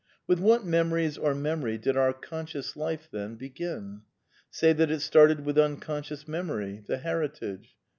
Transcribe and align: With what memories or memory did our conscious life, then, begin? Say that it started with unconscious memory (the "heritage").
With 0.25 0.39
what 0.39 0.65
memories 0.65 1.15
or 1.15 1.35
memory 1.35 1.77
did 1.77 1.95
our 1.95 2.11
conscious 2.11 2.75
life, 2.75 3.07
then, 3.11 3.35
begin? 3.35 4.01
Say 4.49 4.73
that 4.73 4.89
it 4.89 5.01
started 5.01 5.45
with 5.45 5.59
unconscious 5.59 6.27
memory 6.27 6.83
(the 6.87 6.97
"heritage"). 6.97 7.75